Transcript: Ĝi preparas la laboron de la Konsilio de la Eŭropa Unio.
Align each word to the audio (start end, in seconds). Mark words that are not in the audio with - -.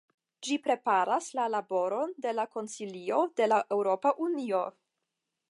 Ĝi 0.45 0.55
preparas 0.67 1.27
la 1.39 1.45
laboron 1.55 2.15
de 2.27 2.33
la 2.39 2.47
Konsilio 2.57 3.21
de 3.43 3.49
la 3.53 3.61
Eŭropa 3.79 4.17
Unio. 4.31 4.65